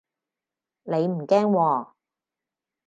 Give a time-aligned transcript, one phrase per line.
[0.83, 1.87] 你唔驚喎